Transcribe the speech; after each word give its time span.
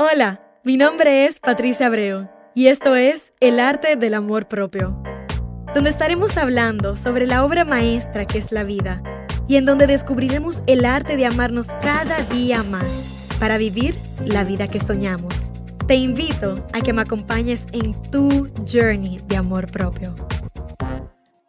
Hola, 0.00 0.40
mi 0.62 0.76
nombre 0.76 1.26
es 1.26 1.40
Patricia 1.40 1.88
Abreu 1.88 2.28
y 2.54 2.68
esto 2.68 2.94
es 2.94 3.32
El 3.40 3.58
arte 3.58 3.96
del 3.96 4.14
amor 4.14 4.46
propio, 4.46 5.02
donde 5.74 5.90
estaremos 5.90 6.36
hablando 6.36 6.96
sobre 6.96 7.26
la 7.26 7.44
obra 7.44 7.64
maestra 7.64 8.24
que 8.24 8.38
es 8.38 8.52
la 8.52 8.62
vida 8.62 9.02
y 9.48 9.56
en 9.56 9.64
donde 9.64 9.88
descubriremos 9.88 10.62
el 10.68 10.84
arte 10.84 11.16
de 11.16 11.26
amarnos 11.26 11.66
cada 11.82 12.20
día 12.26 12.62
más 12.62 12.84
para 13.40 13.58
vivir 13.58 13.96
la 14.24 14.44
vida 14.44 14.68
que 14.68 14.78
soñamos. 14.78 15.50
Te 15.88 15.96
invito 15.96 16.54
a 16.72 16.80
que 16.80 16.92
me 16.92 17.02
acompañes 17.02 17.66
en 17.72 18.00
tu 18.12 18.48
journey 18.72 19.18
de 19.26 19.36
amor 19.36 19.68
propio. 19.68 20.14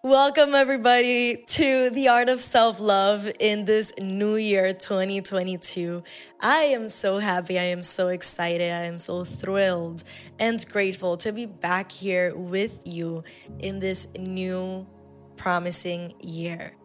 Welcome, 0.04 0.56
everybody, 0.56 1.44
to 1.46 1.90
the 1.90 2.08
art 2.08 2.30
of 2.30 2.40
self 2.40 2.80
love 2.80 3.30
in 3.38 3.66
this 3.66 3.92
new 4.00 4.38
year 4.38 4.72
2022. 4.72 6.04
I 6.40 6.64
am 6.64 6.88
so 6.88 7.18
happy. 7.20 7.60
I 7.60 7.66
am 7.66 7.84
so 7.84 8.08
excited. 8.08 8.72
I 8.72 8.86
am 8.86 9.00
so 9.00 9.26
thrilled 9.26 10.06
and 10.40 10.66
grateful 10.70 11.18
to 11.18 11.34
be 11.34 11.46
back 11.46 11.92
here 11.92 12.34
with 12.34 12.80
you 12.88 13.26
in 13.60 13.80
this 13.80 14.08
new 14.18 14.88
promising 15.36 16.14
year. 16.22 16.78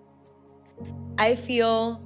I 1.17 1.37
feel 1.37 2.03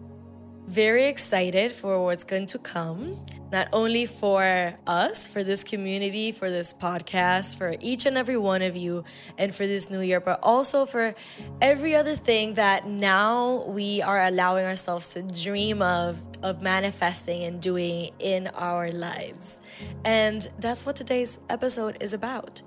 very 0.66 1.06
excited 1.06 1.72
for 1.72 2.04
what's 2.04 2.24
going 2.24 2.44
to 2.48 2.58
come, 2.58 3.18
not 3.52 3.68
only 3.72 4.06
for 4.06 4.74
us, 4.86 5.28
for 5.28 5.42
this 5.42 5.64
community, 5.64 6.32
for 6.32 6.50
this 6.50 6.72
podcast, 6.72 7.58
for 7.58 7.74
each 7.80 8.06
and 8.06 8.16
every 8.16 8.36
one 8.36 8.62
of 8.62 8.76
you, 8.76 9.04
and 9.36 9.54
for 9.54 9.66
this 9.66 9.90
new 9.90 10.00
year, 10.00 10.20
but 10.20 10.40
also 10.42 10.86
for 10.86 11.14
every 11.60 11.94
other 11.94 12.14
thing 12.14 12.54
that 12.54 12.86
now 12.86 13.64
we 13.66 14.02
are 14.02 14.24
allowing 14.24 14.66
ourselves 14.66 15.14
to 15.14 15.22
dream 15.22 15.82
of, 15.82 16.20
of 16.42 16.62
manifesting 16.62 17.44
and 17.44 17.60
doing 17.60 18.10
in 18.18 18.48
our 18.48 18.90
lives. 18.92 19.58
And 20.04 20.48
that's 20.58 20.84
what 20.84 20.96
today's 20.96 21.38
episode 21.48 21.96
is 22.00 22.12
about 22.12 22.62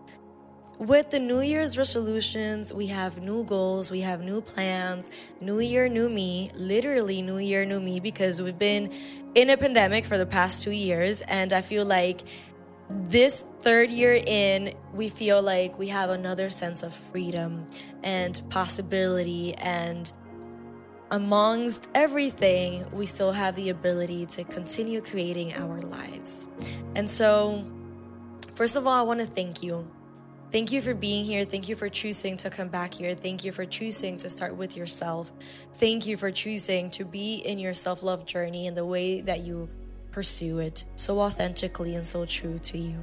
with 0.82 1.12
the 1.12 1.20
New 1.20 1.42
Year's 1.42 1.78
resolutions, 1.78 2.74
we 2.74 2.88
have 2.88 3.22
new 3.22 3.44
goals, 3.44 3.92
we 3.92 4.02
have 4.02 4.22
new 4.22 4.42
plans, 4.42 5.12
new 5.40 5.60
year, 5.60 5.88
new 5.88 6.10
me, 6.10 6.50
literally 6.56 7.22
new 7.22 7.38
year, 7.38 7.66
new 7.66 7.80
me, 7.80 8.00
because 8.00 8.42
we've 8.42 8.58
been 8.58 8.92
in 9.36 9.52
a 9.52 9.58
pandemic 9.58 10.06
for 10.06 10.18
the 10.18 10.26
past 10.26 10.64
two 10.64 10.72
years. 10.72 11.22
And 11.22 11.54
I 11.54 11.62
feel 11.62 11.86
like 11.86 12.22
this 12.90 13.46
third 13.60 13.92
year 13.92 14.16
in, 14.26 14.74
we 14.92 15.10
feel 15.10 15.40
like 15.44 15.78
we 15.78 15.88
have 15.90 16.10
another 16.10 16.50
sense 16.50 16.82
of 16.82 16.96
freedom 16.96 17.68
and 18.02 18.42
possibility. 18.50 19.54
And 19.54 20.12
amongst 21.12 21.90
everything, 21.94 22.90
we 22.92 23.06
still 23.06 23.34
have 23.34 23.56
the 23.56 23.70
ability 23.70 24.26
to 24.26 24.44
continue 24.46 25.00
creating 25.00 25.54
our 25.54 25.80
lives. 25.84 26.48
And 26.96 27.08
so, 27.08 27.64
first 28.56 28.76
of 28.76 28.88
all, 28.88 28.94
I 28.94 29.04
want 29.04 29.20
to 29.20 29.28
thank 29.28 29.62
you 29.62 29.88
Thank 30.52 30.74
you 30.74 30.82
for 30.82 30.94
being 30.94 31.24
here. 31.24 31.46
Thank 31.46 31.70
you 31.70 31.78
for 31.78 31.88
choosing 31.88 32.36
to 32.38 32.50
come 32.50 32.68
back 32.68 32.94
here. 32.94 33.16
Thank 33.16 33.46
you 33.46 33.54
for 33.54 33.66
choosing 33.66 34.18
to 34.18 34.30
start 34.30 34.54
with 34.54 34.76
yourself. 34.76 35.32
Thank 35.76 36.06
you 36.06 36.18
for 36.18 36.30
choosing 36.30 36.92
to 36.92 37.06
be 37.06 37.36
in 37.36 37.58
your 37.58 37.74
self 37.74 38.04
love 38.04 38.26
journey 38.26 38.68
in 38.68 38.76
the 38.76 38.86
way 38.86 39.22
that 39.22 39.42
you 39.42 39.70
pursue 40.12 40.60
it 40.60 40.84
so 40.98 41.22
authentically 41.22 41.96
and 41.96 42.06
so 42.06 42.26
true 42.26 42.60
to 42.60 42.78
you. 42.78 43.02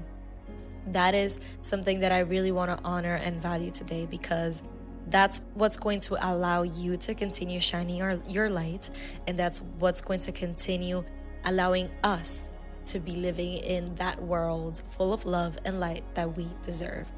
That 0.88 1.14
is 1.14 1.40
something 1.62 2.00
that 2.00 2.12
I 2.12 2.18
really 2.18 2.52
want 2.52 2.70
to 2.70 2.86
honor 2.86 3.14
and 3.14 3.40
value 3.40 3.70
today 3.70 4.05
because 4.05 4.62
that's 5.08 5.40
what's 5.55 5.78
going 5.78 6.00
to 6.00 6.18
allow 6.30 6.64
you 6.64 6.98
to 6.98 7.14
continue 7.14 7.60
shining 7.60 7.96
your, 7.96 8.20
your 8.28 8.50
light. 8.50 8.90
And 9.27 9.38
that's 9.38 9.62
what's 9.78 10.02
going 10.02 10.20
to 10.20 10.33
continue 10.33 11.02
allowing 11.46 11.88
us 12.05 12.50
to 12.84 13.00
be 13.00 13.12
living 13.12 13.56
in 13.56 13.94
that 13.94 14.22
world 14.22 14.83
full 14.90 15.14
of 15.14 15.24
love 15.24 15.56
and 15.64 15.80
light 15.80 16.05
that 16.14 16.36
we 16.36 16.46
deserve. 16.62 17.10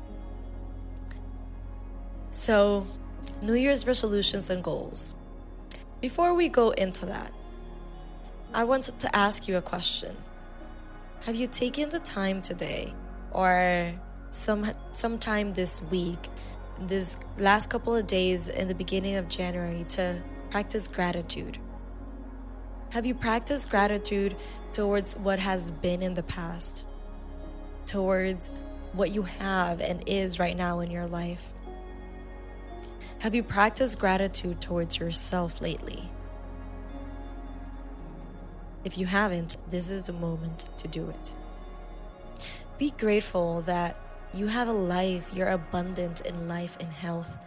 So, 2.40 2.86
New 3.42 3.52
Year's 3.52 3.86
resolutions 3.86 4.48
and 4.48 4.64
goals. 4.64 5.12
Before 6.00 6.32
we 6.32 6.48
go 6.48 6.70
into 6.70 7.04
that, 7.04 7.32
I 8.54 8.64
wanted 8.64 8.98
to 9.00 9.14
ask 9.14 9.46
you 9.46 9.58
a 9.58 9.60
question. 9.60 10.16
Have 11.26 11.34
you 11.34 11.46
taken 11.46 11.90
the 11.90 11.98
time 11.98 12.40
today 12.40 12.94
or 13.30 13.92
some 14.30 14.72
sometime 14.92 15.52
this 15.52 15.82
week, 15.82 16.30
this 16.78 17.18
last 17.36 17.68
couple 17.68 17.94
of 17.94 18.06
days 18.06 18.48
in 18.48 18.68
the 18.68 18.74
beginning 18.74 19.16
of 19.16 19.28
January 19.28 19.84
to 19.90 20.22
practice 20.48 20.88
gratitude? 20.88 21.58
Have 22.92 23.04
you 23.04 23.14
practiced 23.14 23.68
gratitude 23.68 24.34
towards 24.72 25.14
what 25.16 25.40
has 25.40 25.70
been 25.70 26.02
in 26.02 26.14
the 26.14 26.22
past? 26.22 26.86
Towards 27.84 28.48
what 28.94 29.10
you 29.10 29.24
have 29.24 29.82
and 29.82 30.02
is 30.06 30.38
right 30.38 30.56
now 30.56 30.80
in 30.80 30.90
your 30.90 31.06
life? 31.06 31.52
Have 33.20 33.34
you 33.34 33.42
practiced 33.42 33.98
gratitude 33.98 34.62
towards 34.62 34.98
yourself 34.98 35.60
lately? 35.60 36.10
If 38.82 38.96
you 38.96 39.04
haven't, 39.04 39.58
this 39.70 39.90
is 39.90 40.08
a 40.08 40.14
moment 40.14 40.64
to 40.78 40.88
do 40.88 41.10
it. 41.10 41.34
Be 42.78 42.92
grateful 42.92 43.60
that 43.66 44.00
you 44.32 44.46
have 44.46 44.68
a 44.68 44.72
life, 44.72 45.28
you're 45.34 45.50
abundant 45.50 46.22
in 46.22 46.48
life 46.48 46.78
and 46.80 46.90
health, 46.90 47.44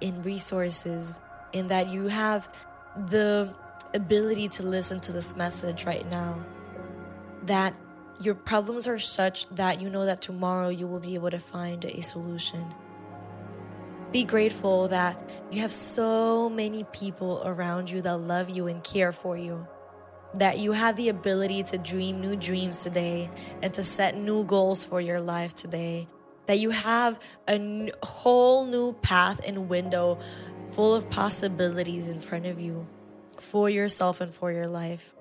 in 0.00 0.22
resources, 0.22 1.20
in 1.52 1.66
that 1.66 1.90
you 1.90 2.06
have 2.06 2.48
the 2.96 3.54
ability 3.92 4.48
to 4.48 4.62
listen 4.62 4.98
to 5.00 5.12
this 5.12 5.36
message 5.36 5.84
right 5.84 6.10
now. 6.10 6.42
That 7.42 7.74
your 8.18 8.34
problems 8.34 8.88
are 8.88 8.98
such 8.98 9.46
that 9.50 9.78
you 9.78 9.90
know 9.90 10.06
that 10.06 10.22
tomorrow 10.22 10.70
you 10.70 10.86
will 10.86 11.00
be 11.00 11.16
able 11.16 11.30
to 11.30 11.38
find 11.38 11.84
a 11.84 12.00
solution 12.00 12.74
be 14.12 14.24
grateful 14.24 14.88
that 14.88 15.18
you 15.50 15.62
have 15.62 15.72
so 15.72 16.50
many 16.50 16.84
people 16.84 17.42
around 17.46 17.90
you 17.90 18.02
that 18.02 18.18
love 18.18 18.50
you 18.50 18.66
and 18.66 18.84
care 18.84 19.10
for 19.10 19.36
you. 19.38 19.66
That 20.34 20.58
you 20.58 20.72
have 20.72 20.96
the 20.96 21.08
ability 21.08 21.62
to 21.64 21.78
dream 21.78 22.20
new 22.20 22.36
dreams 22.36 22.82
today 22.82 23.30
and 23.62 23.72
to 23.74 23.84
set 23.84 24.16
new 24.16 24.44
goals 24.44 24.84
for 24.84 25.00
your 25.00 25.20
life 25.20 25.54
today. 25.54 26.08
That 26.46 26.58
you 26.58 26.70
have 26.70 27.18
a 27.48 27.52
n- 27.52 27.90
whole 28.02 28.66
new 28.66 28.92
path 28.94 29.40
and 29.46 29.68
window 29.68 30.18
full 30.72 30.94
of 30.94 31.08
possibilities 31.08 32.08
in 32.08 32.20
front 32.20 32.46
of 32.46 32.60
you 32.60 32.86
for 33.40 33.70
yourself 33.70 34.20
and 34.20 34.34
for 34.34 34.52
your 34.52 34.68
life. 34.68 35.14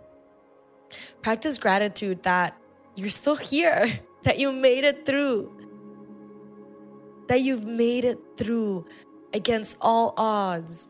Practice 1.22 1.58
gratitude 1.58 2.23
that 2.23 2.58
you're 2.96 3.09
still 3.09 3.35
here, 3.35 4.00
that 4.23 4.38
you 4.38 4.52
made 4.52 4.84
it 4.84 5.06
through, 5.06 5.61
that 7.31 7.40
you've 7.40 7.64
made 7.66 8.03
it 8.03 8.19
through 8.36 8.86
against 9.34 9.78
all 9.80 10.14
odds. 10.18 10.90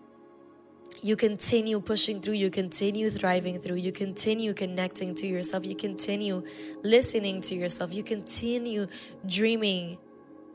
You 0.99 1.15
continue 1.15 1.79
pushing 1.79 2.19
through, 2.19 2.33
you 2.33 2.49
continue 2.49 3.11
thriving 3.11 3.59
through, 3.59 3.75
you 3.75 3.91
continue 3.91 4.55
connecting 4.55 5.13
to 5.13 5.27
yourself, 5.27 5.63
you 5.67 5.75
continue 5.75 6.41
listening 6.81 7.41
to 7.41 7.53
yourself, 7.53 7.93
you 7.93 8.01
continue 8.01 8.87
dreaming. 9.23 9.99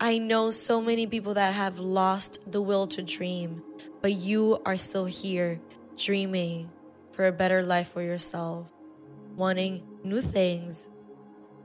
I 0.01 0.19
know 0.19 0.51
so 0.51 0.81
many 0.81 1.07
people 1.07 1.35
that 1.35 1.55
have 1.55 1.79
lost 1.79 2.41
the 2.51 2.61
will 2.61 2.89
to 2.89 3.01
dream, 3.01 3.63
but 4.03 4.11
you 4.11 4.61
are 4.67 4.77
still 4.77 5.05
here 5.07 5.61
dreaming 5.97 6.69
for 7.13 7.29
a 7.29 7.33
better 7.33 7.63
life 7.63 7.93
for 7.93 8.03
yourself, 8.03 8.67
wanting 9.37 9.85
new 10.03 10.21
things, 10.21 10.89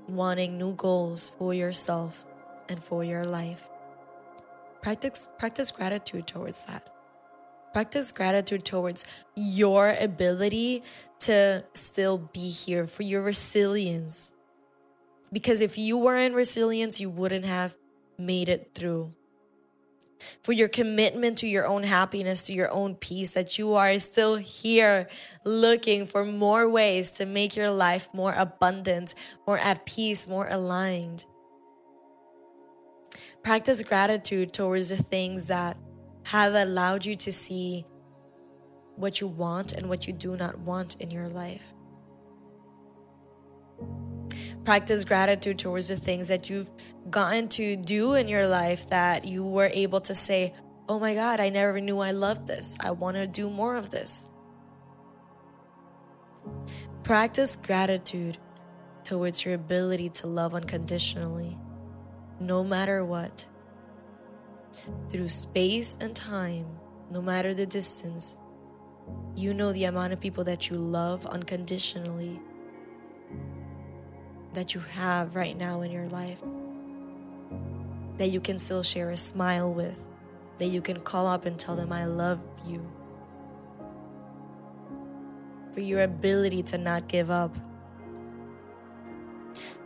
wanting 0.07 0.59
new 0.59 0.75
goals 0.75 1.27
for 1.39 1.55
yourself 1.55 2.23
and 2.69 2.83
for 2.83 3.03
your 3.03 3.23
life. 3.23 3.67
Practice 4.81 5.29
practice 5.37 5.71
gratitude 5.71 6.27
towards 6.27 6.65
that. 6.65 6.89
Practice 7.73 8.11
gratitude 8.11 8.65
towards 8.65 9.05
your 9.35 9.95
ability 9.99 10.83
to 11.19 11.63
still 11.73 12.17
be 12.17 12.49
here, 12.49 12.87
for 12.87 13.03
your 13.03 13.21
resilience. 13.21 14.33
Because 15.31 15.61
if 15.61 15.77
you 15.77 15.97
weren't 15.97 16.35
resilience, 16.35 16.99
you 16.99 17.09
wouldn't 17.09 17.45
have 17.45 17.75
made 18.17 18.49
it 18.49 18.71
through. 18.73 19.13
For 20.43 20.51
your 20.51 20.67
commitment 20.67 21.37
to 21.39 21.47
your 21.47 21.65
own 21.65 21.83
happiness, 21.83 22.45
to 22.47 22.53
your 22.53 22.69
own 22.71 22.95
peace, 22.95 23.31
that 23.31 23.57
you 23.57 23.73
are 23.75 23.97
still 23.99 24.35
here 24.35 25.07
looking 25.45 26.05
for 26.05 26.25
more 26.25 26.67
ways 26.69 27.11
to 27.11 27.25
make 27.25 27.55
your 27.55 27.71
life 27.71 28.09
more 28.13 28.33
abundant, 28.33 29.15
more 29.47 29.57
at 29.57 29.85
peace, 29.85 30.27
more 30.27 30.47
aligned. 30.49 31.25
Practice 33.43 33.83
gratitude 33.83 34.53
towards 34.53 34.89
the 34.89 34.97
things 34.97 35.47
that 35.47 35.77
have 36.23 36.53
allowed 36.53 37.05
you 37.05 37.15
to 37.15 37.31
see 37.31 37.85
what 38.95 39.19
you 39.19 39.27
want 39.27 39.71
and 39.71 39.89
what 39.89 40.07
you 40.07 40.13
do 40.13 40.37
not 40.37 40.59
want 40.59 40.95
in 40.99 41.09
your 41.09 41.27
life. 41.27 41.73
Practice 44.63 45.05
gratitude 45.05 45.57
towards 45.57 45.87
the 45.87 45.95
things 45.95 46.27
that 46.27 46.49
you've 46.49 46.69
gotten 47.09 47.47
to 47.49 47.75
do 47.75 48.13
in 48.13 48.27
your 48.27 48.47
life 48.47 48.87
that 48.89 49.25
you 49.25 49.43
were 49.43 49.71
able 49.73 50.01
to 50.01 50.13
say, 50.13 50.53
Oh 50.87 50.99
my 50.99 51.15
God, 51.15 51.39
I 51.39 51.49
never 51.49 51.81
knew 51.81 51.99
I 51.99 52.11
loved 52.11 52.45
this. 52.45 52.75
I 52.79 52.91
want 52.91 53.17
to 53.17 53.25
do 53.25 53.49
more 53.49 53.75
of 53.75 53.89
this. 53.89 54.29
Practice 57.03 57.55
gratitude 57.55 58.37
towards 59.03 59.43
your 59.43 59.55
ability 59.55 60.09
to 60.09 60.27
love 60.27 60.53
unconditionally, 60.53 61.57
no 62.41 62.63
matter 62.63 63.05
what. 63.05 63.45
Through 65.09 65.29
space 65.29 65.97
and 66.01 66.15
time, 66.15 66.65
no 67.11 67.21
matter 67.21 67.53
the 67.53 67.65
distance, 67.65 68.37
you 69.35 69.53
know 69.53 69.71
the 69.71 69.85
amount 69.85 70.13
of 70.13 70.19
people 70.19 70.43
that 70.45 70.69
you 70.69 70.77
love 70.77 71.25
unconditionally 71.25 72.39
that 74.53 74.73
you 74.73 74.81
have 74.81 75.35
right 75.35 75.57
now 75.57 75.81
in 75.81 75.91
your 75.91 76.07
life, 76.09 76.41
that 78.17 78.29
you 78.29 78.41
can 78.41 78.59
still 78.59 78.83
share 78.83 79.11
a 79.11 79.17
smile 79.17 79.73
with, 79.73 79.97
that 80.57 80.67
you 80.67 80.81
can 80.81 80.99
call 80.99 81.27
up 81.27 81.45
and 81.45 81.57
tell 81.57 81.75
them, 81.75 81.93
I 81.93 82.05
love 82.05 82.39
you. 82.65 82.85
For 85.73 85.79
your 85.79 86.01
ability 86.01 86.63
to 86.63 86.77
not 86.77 87.07
give 87.07 87.31
up, 87.31 87.55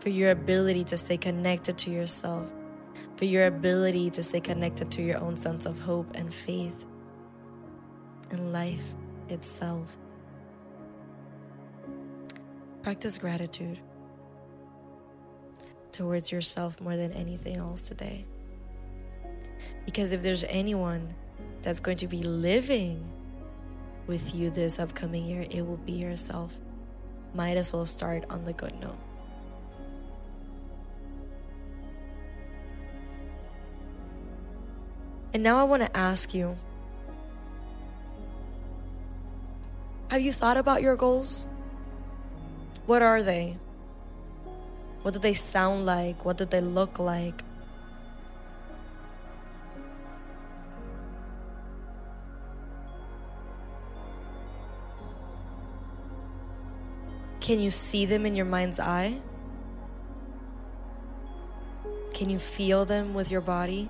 for 0.06 0.12
your 0.12 0.30
ability 0.30 0.84
to 0.84 1.00
stay 1.00 1.18
connected 1.18 1.80
to 1.80 1.90
yourself, 1.90 2.48
for 3.16 3.26
your 3.26 3.48
ability 3.48 4.08
to 4.12 4.22
stay 4.22 4.40
connected 4.40 4.92
to 4.92 5.02
your 5.02 5.18
own 5.18 5.36
sense 5.36 5.66
of 5.66 5.80
hope 5.80 6.06
and 6.14 6.32
faith 6.32 6.86
and 8.30 8.54
life 8.54 8.84
itself. 9.30 9.98
Practice 12.84 13.18
gratitude 13.18 13.80
towards 15.92 16.32
yourself 16.32 16.80
more 16.80 16.96
than 16.96 17.12
anything 17.14 17.58
else 17.58 17.82
today. 17.82 18.26
Because 19.88 20.12
if 20.12 20.22
there's 20.22 20.44
anyone 20.44 21.16
that's 21.64 21.80
going 21.80 21.98
to 21.98 22.08
be 22.08 22.22
living 22.22 23.04
with 24.06 24.36
you 24.36 24.52
this 24.52 24.78
upcoming 24.78 25.26
year, 25.26 25.48
it 25.50 25.66
will 25.66 25.78
be 25.78 25.94
yourself. 25.94 26.54
Might 27.34 27.58
as 27.58 27.74
well 27.74 27.88
start 27.88 28.24
on 28.30 28.46
the 28.46 28.54
good 28.54 28.80
note. 28.80 29.00
And 35.36 35.44
now 35.44 35.60
I 35.60 35.64
want 35.64 35.84
to 35.84 35.98
ask 35.98 36.34
you 36.34 36.58
Have 40.08 40.22
you 40.22 40.32
thought 40.32 40.56
about 40.56 40.82
your 40.82 40.96
goals? 40.96 41.50
What 42.86 43.02
are 43.02 43.22
they? 43.22 43.58
What 45.02 45.14
do 45.14 45.20
they 45.20 45.34
sound 45.34 45.86
like? 45.86 46.24
What 46.24 46.38
do 46.38 46.46
they 46.46 46.62
look 46.62 47.00
like? 47.00 47.44
Can 57.42 57.60
you 57.60 57.72
see 57.72 58.06
them 58.06 58.26
in 58.26 58.38
your 58.38 58.46
mind's 58.46 58.80
eye? 58.80 59.20
Can 62.14 62.30
you 62.30 62.40
feel 62.40 62.86
them 62.86 63.14
with 63.14 63.30
your 63.30 63.42
body? 63.42 63.90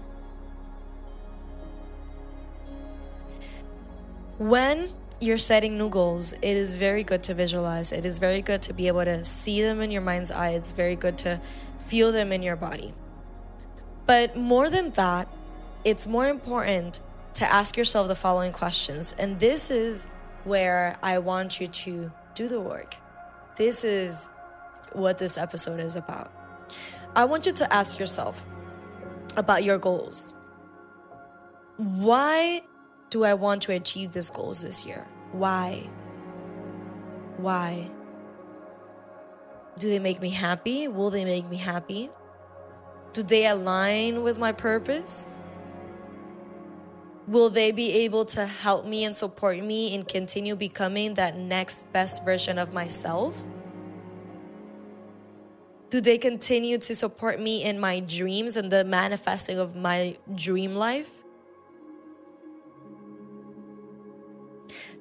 When 4.38 4.90
you're 5.22 5.38
setting 5.38 5.78
new 5.78 5.90
goals, 5.90 6.34
it 6.34 6.44
is 6.44 6.76
very 6.76 7.04
good 7.04 7.24
to 7.24 7.34
visualize. 7.34 7.92
It 7.92 8.06
is 8.06 8.20
very 8.20 8.42
good 8.42 8.62
to 8.64 8.74
be 8.74 8.88
able 8.88 9.06
to 9.06 9.24
see 9.24 9.62
them 9.62 9.82
in 9.82 9.92
your 9.92 10.02
mind's 10.02 10.30
eye. 10.30 10.50
It's 10.50 10.74
very 10.74 10.96
good 10.96 11.18
to 11.20 11.42
feel 11.88 12.12
them 12.12 12.32
in 12.32 12.44
your 12.44 12.56
body. 12.56 12.94
But 14.06 14.36
more 14.36 14.70
than 14.70 14.92
that, 14.92 15.30
it's 15.84 16.06
more 16.06 16.28
important 16.28 17.00
to 17.36 17.52
ask 17.52 17.78
yourself 17.78 18.08
the 18.08 18.16
following 18.16 18.52
questions. 18.52 19.16
And 19.18 19.40
this 19.40 19.72
is 19.72 20.08
where 20.44 20.98
I 21.02 21.20
want 21.20 21.62
you 21.62 21.68
to 21.68 22.12
do 22.34 22.48
the 22.48 22.60
work. 22.60 22.96
This 23.56 23.84
is 23.84 24.34
what 24.92 25.18
this 25.18 25.38
episode 25.38 25.80
is 25.80 25.96
about. 25.96 26.32
I 27.16 27.26
want 27.26 27.46
you 27.46 27.54
to 27.54 27.74
ask 27.74 28.00
yourself 28.00 28.46
about 29.38 29.64
your 29.64 29.78
goals. 29.78 30.34
Why 31.78 32.64
do 33.16 33.24
I 33.24 33.34
want 33.34 33.62
to 33.62 33.72
achieve 33.72 34.12
these 34.12 34.30
goals 34.30 34.62
this 34.62 34.86
year? 34.86 35.08
Why? 35.32 35.90
Why? 37.38 37.90
Do 39.80 39.88
they 39.88 40.00
make 40.00 40.22
me 40.22 40.32
happy? 40.32 40.90
Will 40.90 41.10
they 41.12 41.24
make 41.24 41.50
me 41.50 41.56
happy? 41.56 42.10
Do 43.14 43.24
they 43.24 43.48
align 43.48 44.22
with 44.22 44.38
my 44.38 44.52
purpose? 44.52 45.40
Will 47.26 47.50
they 47.50 47.72
be 47.72 47.94
able 48.04 48.26
to 48.36 48.46
help 48.46 48.86
me 48.86 49.06
and 49.06 49.16
support 49.16 49.64
me 49.64 49.96
and 49.96 50.06
continue 50.06 50.58
becoming 50.58 51.14
that 51.14 51.38
next 51.38 51.90
best 51.94 52.26
version 52.26 52.60
of 52.60 52.74
myself? 52.74 53.42
Do 55.90 56.02
they 56.02 56.18
continue 56.18 56.80
to 56.80 56.94
support 56.94 57.40
me 57.40 57.64
in 57.64 57.80
my 57.80 58.02
dreams 58.02 58.58
and 58.58 58.70
the 58.70 58.84
manifesting 58.84 59.58
of 59.58 59.74
my 59.74 60.18
dream 60.36 60.76
life? 60.76 61.25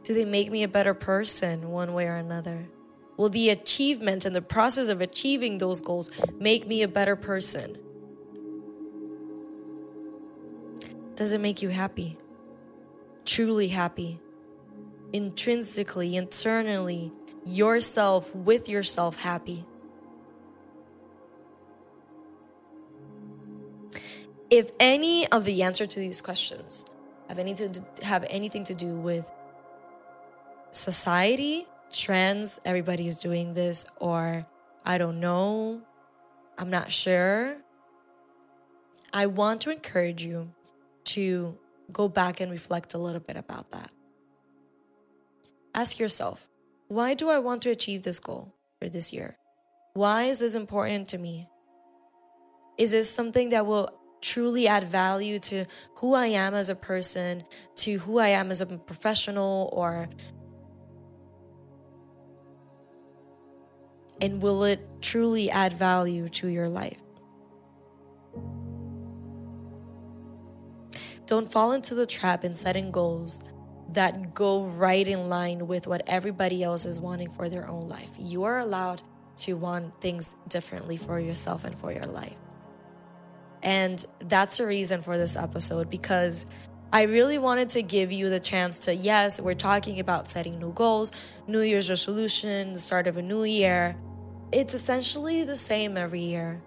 Do 0.04 0.12
they 0.12 0.26
make 0.26 0.50
me 0.50 0.62
a 0.62 0.68
better 0.68 0.92
person 0.92 1.70
one 1.70 1.94
way 1.94 2.06
or 2.06 2.16
another? 2.16 2.66
Will 3.16 3.30
the 3.30 3.48
achievement 3.48 4.24
and 4.24 4.36
the 4.36 4.42
process 4.42 4.88
of 4.88 5.00
achieving 5.00 5.58
those 5.58 5.80
goals 5.80 6.10
make 6.38 6.66
me 6.66 6.82
a 6.82 6.88
better 6.88 7.16
person? 7.16 7.78
Does 11.14 11.32
it 11.32 11.40
make 11.40 11.62
you 11.62 11.70
happy? 11.70 12.18
Truly 13.24 13.68
happy? 13.68 14.20
Intrinsically, 15.12 16.16
internally, 16.16 17.10
yourself 17.46 18.34
with 18.34 18.68
yourself 18.68 19.16
happy? 19.16 19.64
If 24.50 24.70
any 24.78 25.26
of 25.28 25.44
the 25.44 25.62
answer 25.62 25.86
to 25.86 25.98
these 25.98 26.20
questions 26.20 26.84
have 27.28 27.38
any 27.38 27.54
to 27.54 27.82
have 28.02 28.26
anything 28.28 28.64
to 28.64 28.74
do 28.74 28.96
with 28.96 29.24
society, 30.74 31.66
trends, 31.92 32.60
everybody 32.64 33.06
is 33.06 33.18
doing 33.18 33.54
this, 33.54 33.86
or 33.96 34.46
I 34.84 34.98
don't 34.98 35.20
know, 35.20 35.80
I'm 36.58 36.70
not 36.70 36.92
sure. 36.92 37.56
I 39.12 39.26
want 39.26 39.60
to 39.62 39.70
encourage 39.70 40.24
you 40.24 40.50
to 41.04 41.56
go 41.92 42.08
back 42.08 42.40
and 42.40 42.50
reflect 42.50 42.94
a 42.94 42.98
little 42.98 43.20
bit 43.20 43.36
about 43.36 43.70
that. 43.70 43.90
Ask 45.74 45.98
yourself, 45.98 46.48
why 46.88 47.14
do 47.14 47.30
I 47.30 47.38
want 47.38 47.62
to 47.62 47.70
achieve 47.70 48.02
this 48.02 48.18
goal 48.18 48.52
for 48.80 48.88
this 48.88 49.12
year? 49.12 49.36
Why 49.94 50.24
is 50.24 50.40
this 50.40 50.54
important 50.54 51.08
to 51.08 51.18
me? 51.18 51.48
Is 52.76 52.90
this 52.90 53.08
something 53.08 53.50
that 53.50 53.66
will 53.66 53.90
truly 54.20 54.66
add 54.66 54.84
value 54.84 55.38
to 55.38 55.66
who 55.96 56.14
I 56.14 56.26
am 56.26 56.54
as 56.54 56.68
a 56.68 56.74
person, 56.74 57.44
to 57.76 57.98
who 57.98 58.18
I 58.18 58.28
am 58.28 58.50
as 58.50 58.60
a 58.60 58.66
professional, 58.66 59.70
or 59.72 60.08
And 64.24 64.40
will 64.40 64.64
it 64.64 64.80
truly 65.02 65.50
add 65.50 65.74
value 65.74 66.30
to 66.30 66.48
your 66.48 66.70
life? 66.70 66.96
Don't 71.26 71.52
fall 71.52 71.72
into 71.72 71.94
the 71.94 72.06
trap 72.06 72.42
in 72.42 72.54
setting 72.54 72.90
goals 72.90 73.42
that 73.92 74.32
go 74.32 74.64
right 74.64 75.06
in 75.06 75.28
line 75.28 75.66
with 75.66 75.86
what 75.86 76.04
everybody 76.06 76.62
else 76.62 76.86
is 76.86 77.02
wanting 77.02 77.32
for 77.32 77.50
their 77.50 77.68
own 77.68 77.82
life. 77.82 78.12
You 78.18 78.44
are 78.44 78.60
allowed 78.60 79.02
to 79.40 79.58
want 79.58 80.00
things 80.00 80.34
differently 80.48 80.96
for 80.96 81.20
yourself 81.20 81.64
and 81.64 81.78
for 81.78 81.92
your 81.92 82.06
life. 82.06 82.38
And 83.62 84.02
that's 84.20 84.56
the 84.56 84.66
reason 84.66 85.02
for 85.02 85.18
this 85.18 85.36
episode 85.36 85.90
because 85.90 86.46
I 86.94 87.02
really 87.02 87.36
wanted 87.36 87.68
to 87.70 87.82
give 87.82 88.10
you 88.10 88.30
the 88.30 88.40
chance 88.40 88.78
to, 88.80 88.94
yes, 88.94 89.38
we're 89.38 89.52
talking 89.52 90.00
about 90.00 90.28
setting 90.28 90.58
new 90.58 90.72
goals, 90.72 91.12
New 91.46 91.60
Year's 91.60 91.90
resolution, 91.90 92.72
the 92.72 92.78
start 92.78 93.06
of 93.06 93.18
a 93.18 93.22
new 93.22 93.44
year. 93.44 93.96
It's 94.54 94.72
essentially 94.72 95.42
the 95.42 95.56
same 95.56 95.96
every 95.96 96.20
year. 96.20 96.62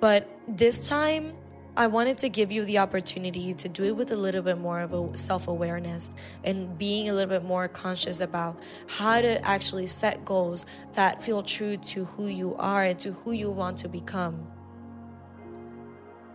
But 0.00 0.28
this 0.48 0.88
time, 0.88 1.34
I 1.76 1.86
wanted 1.86 2.18
to 2.18 2.28
give 2.28 2.50
you 2.50 2.64
the 2.64 2.78
opportunity 2.78 3.54
to 3.54 3.68
do 3.68 3.84
it 3.84 3.94
with 3.94 4.10
a 4.10 4.16
little 4.16 4.42
bit 4.42 4.58
more 4.58 4.80
of 4.80 4.92
a 4.92 5.16
self 5.16 5.46
awareness 5.46 6.10
and 6.42 6.76
being 6.76 7.08
a 7.08 7.12
little 7.12 7.30
bit 7.30 7.44
more 7.44 7.68
conscious 7.68 8.20
about 8.20 8.60
how 8.88 9.20
to 9.20 9.40
actually 9.46 9.86
set 9.86 10.24
goals 10.24 10.66
that 10.94 11.22
feel 11.22 11.44
true 11.44 11.76
to 11.76 12.06
who 12.06 12.26
you 12.26 12.56
are 12.56 12.82
and 12.82 12.98
to 12.98 13.12
who 13.12 13.30
you 13.30 13.52
want 13.52 13.76
to 13.78 13.88
become. 13.88 14.44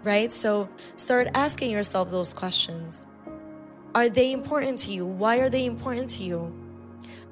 Right? 0.03 0.31
So 0.31 0.69
start 0.95 1.27
asking 1.33 1.71
yourself 1.71 2.11
those 2.11 2.33
questions. 2.33 3.07
Are 3.93 4.07
they 4.07 4.31
important 4.31 4.79
to 4.79 4.93
you? 4.93 5.05
Why 5.05 5.39
are 5.39 5.49
they 5.49 5.65
important 5.65 6.09
to 6.11 6.23
you? 6.23 6.53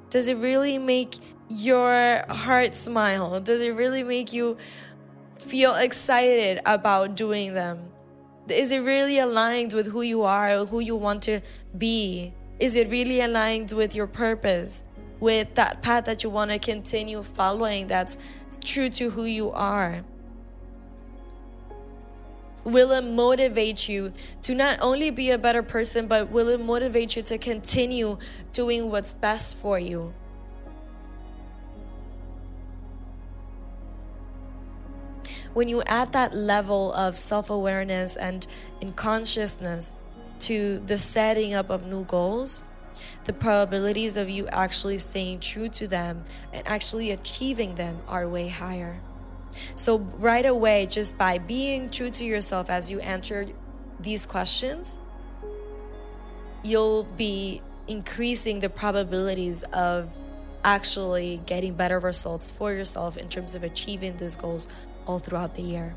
Does 0.10 0.28
it 0.28 0.36
really 0.36 0.78
make 0.78 1.16
your 1.52 2.24
heart 2.30 2.74
smile? 2.74 3.40
Does 3.40 3.62
it 3.62 3.76
really 3.76 4.04
make 4.04 4.34
you 4.34 4.58
feel 5.38 5.76
excited 5.76 6.62
about 6.66 7.16
doing 7.16 7.54
them? 7.54 7.86
Is 8.48 8.72
it 8.72 8.80
really 8.80 9.20
aligned 9.20 9.74
with 9.74 9.88
who 9.88 10.02
you 10.02 10.24
are 10.24 10.66
who 10.66 10.80
you 10.80 10.96
want 10.96 11.24
to 11.24 11.42
be? 11.78 12.34
Is 12.60 12.76
it 12.76 12.90
really 12.90 13.22
aligned 13.22 13.72
with 13.72 13.96
your 13.96 14.08
purpose? 14.08 14.84
with 15.22 15.54
that 15.54 15.82
path 15.84 16.06
that 16.06 16.24
you 16.24 16.30
want 16.30 16.52
to 16.52 16.60
continue 16.60 17.22
following 17.22 17.88
that's 17.88 18.18
true 18.66 18.90
to 18.90 19.12
who 19.12 19.24
you 19.24 19.52
are? 19.52 20.04
Will 22.64 22.92
it 22.92 23.04
motivate 23.04 23.88
you 23.88 24.14
to 24.42 24.54
not 24.54 24.80
only 24.82 25.10
be 25.10 25.32
a 25.32 25.38
better 25.38 25.64
person, 25.64 26.08
but 26.08 26.30
will 26.30 26.48
it 26.50 26.60
motivate 26.60 27.16
you 27.16 27.22
to 27.24 27.38
continue 27.38 28.18
doing 28.52 28.92
what's 28.92 29.14
best 29.14 29.58
for 29.58 29.80
you? 29.80 30.14
When 35.54 35.68
you 35.68 35.82
add 35.84 36.14
that 36.14 36.34
level 36.34 36.94
of 36.94 37.18
self 37.18 37.50
awareness 37.50 38.16
and 38.16 38.46
in 38.80 38.94
consciousness 38.94 39.98
to 40.40 40.82
the 40.86 40.98
setting 40.98 41.54
up 41.54 41.70
of 41.70 41.86
new 41.86 42.06
goals, 42.06 42.64
the 43.26 43.34
probabilities 43.34 44.18
of 44.18 44.30
you 44.30 44.48
actually 44.48 44.98
staying 44.98 45.42
true 45.42 45.68
to 45.70 45.88
them 45.88 46.26
and 46.54 46.66
actually 46.68 47.12
achieving 47.12 47.76
them 47.76 48.00
are 48.08 48.28
way 48.28 48.48
higher. 48.48 49.00
So, 49.76 49.98
right 49.98 50.46
away, 50.46 50.86
just 50.86 51.18
by 51.18 51.38
being 51.38 51.90
true 51.90 52.10
to 52.12 52.24
yourself 52.24 52.70
as 52.70 52.90
you 52.90 53.00
answer 53.02 53.48
these 54.00 54.26
questions, 54.26 54.98
you'll 56.64 57.04
be 57.04 57.62
increasing 57.88 58.60
the 58.60 58.70
probabilities 58.70 59.64
of 59.74 60.14
actually 60.64 61.42
getting 61.46 61.74
better 61.74 62.00
results 62.00 62.52
for 62.52 62.72
yourself 62.72 63.18
in 63.18 63.28
terms 63.28 63.56
of 63.56 63.64
achieving 63.64 64.16
these 64.18 64.36
goals 64.36 64.68
all 65.06 65.20
throughout 65.20 65.56
the 65.56 65.62
year. 65.62 65.96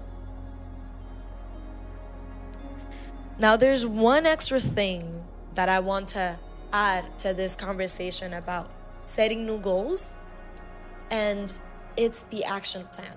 Now, 3.38 3.56
there's 3.56 3.84
one 3.84 4.26
extra 4.26 4.60
thing 4.60 5.24
that 5.54 5.68
I 5.68 5.80
want 5.80 6.08
to 6.08 6.38
add 6.72 7.18
to 7.18 7.34
this 7.34 7.56
conversation 7.56 8.32
about 8.32 8.70
setting 9.06 9.44
new 9.46 9.58
goals, 9.58 10.14
and 11.10 11.56
it's 11.96 12.24
the 12.30 12.44
action 12.44 12.86
plan. 12.92 13.16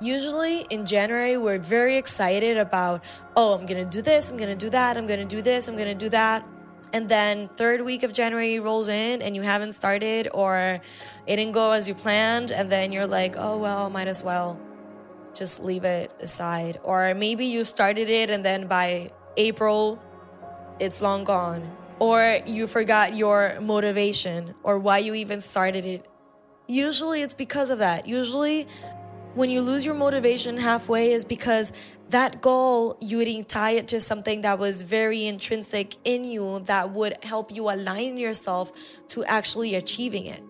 Usually 0.00 0.66
in 0.70 0.86
January, 0.86 1.36
we're 1.36 1.58
very 1.58 1.96
excited 1.96 2.56
about, 2.56 3.02
oh, 3.36 3.54
I'm 3.54 3.66
gonna 3.66 3.84
do 3.84 4.02
this, 4.02 4.30
I'm 4.30 4.36
gonna 4.36 4.56
do 4.56 4.70
that, 4.70 4.96
I'm 4.96 5.06
gonna 5.06 5.24
do 5.24 5.40
this, 5.40 5.68
I'm 5.68 5.76
gonna 5.76 5.94
do 5.94 6.08
that. 6.08 6.44
And 6.94 7.08
then 7.08 7.50
third 7.56 7.80
week 7.80 8.04
of 8.04 8.12
January 8.12 8.60
rolls 8.60 8.88
in 8.88 9.20
and 9.20 9.34
you 9.34 9.42
haven't 9.42 9.72
started 9.72 10.28
or 10.32 10.80
it 11.26 11.36
didn't 11.36 11.50
go 11.50 11.72
as 11.72 11.88
you 11.88 11.94
planned, 11.94 12.52
and 12.52 12.70
then 12.70 12.92
you're 12.92 13.08
like, 13.08 13.34
oh 13.36 13.58
well, 13.58 13.90
might 13.90 14.06
as 14.06 14.22
well 14.22 14.60
just 15.34 15.64
leave 15.64 15.82
it 15.82 16.12
aside. 16.20 16.78
Or 16.84 17.12
maybe 17.14 17.46
you 17.46 17.64
started 17.64 18.08
it 18.08 18.30
and 18.30 18.44
then 18.44 18.68
by 18.68 19.10
April 19.36 20.00
it's 20.78 21.02
long 21.02 21.24
gone. 21.24 21.68
Or 21.98 22.38
you 22.46 22.68
forgot 22.68 23.16
your 23.16 23.58
motivation 23.60 24.54
or 24.62 24.78
why 24.78 24.98
you 24.98 25.14
even 25.14 25.40
started 25.40 25.84
it. 25.84 26.06
Usually 26.68 27.22
it's 27.22 27.34
because 27.34 27.70
of 27.70 27.80
that. 27.80 28.06
Usually 28.06 28.68
when 29.34 29.50
you 29.50 29.60
lose 29.62 29.84
your 29.84 29.94
motivation 29.94 30.56
halfway 30.56 31.12
is 31.12 31.24
because 31.24 31.72
that 32.10 32.40
goal 32.40 32.96
you 33.00 33.24
didn't 33.24 33.48
tie 33.48 33.72
it 33.72 33.88
to 33.88 34.00
something 34.00 34.42
that 34.42 34.58
was 34.58 34.82
very 34.82 35.26
intrinsic 35.26 35.96
in 36.04 36.24
you 36.24 36.60
that 36.66 36.90
would 36.90 37.16
help 37.24 37.50
you 37.50 37.68
align 37.68 38.16
yourself 38.16 38.72
to 39.08 39.24
actually 39.24 39.74
achieving 39.74 40.26
it. 40.26 40.40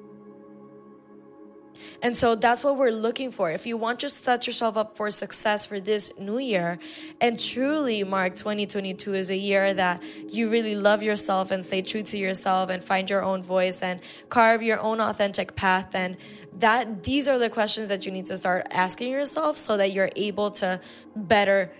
And 2.02 2.16
so 2.16 2.35
that's 2.35 2.64
what 2.64 2.76
we're 2.76 2.90
looking 2.90 3.31
for. 3.31 3.50
If 3.50 3.66
you 3.66 3.76
want 3.76 4.00
to 4.00 4.09
set 4.09 4.47
yourself 4.47 4.76
up 4.76 4.97
for 4.97 5.11
success 5.11 5.66
for 5.66 5.81
this 5.81 6.12
new 6.19 6.38
year 6.38 6.78
and 7.21 7.38
truly 7.38 8.04
mark 8.04 8.35
2022 8.35 9.14
as 9.14 9.31
a 9.31 9.37
year 9.37 9.75
that 9.75 10.02
you 10.28 10.49
really 10.49 10.75
love 10.75 11.02
yourself 11.02 11.50
and 11.50 11.64
stay 11.64 11.83
true 11.83 12.02
to 12.02 12.19
yourself 12.19 12.71
and 12.71 12.83
find 12.83 13.09
your 13.11 13.23
own 13.23 13.43
voice 13.43 13.83
and 13.83 14.00
carve 14.28 14.62
your 14.62 14.81
own 14.81 15.00
authentic 15.00 15.57
path, 15.57 15.90
then 15.93 16.16
that 16.59 17.02
these 17.02 17.28
are 17.28 17.38
the 17.38 17.50
questions 17.50 17.88
that 17.88 18.07
you 18.07 18.12
need 18.12 18.26
to 18.26 18.37
start 18.37 18.66
asking 18.71 19.11
yourself 19.11 19.57
so 19.57 19.76
that 19.76 19.93
you're 19.93 20.11
able 20.16 20.50
to 20.50 20.81
better 21.16 21.73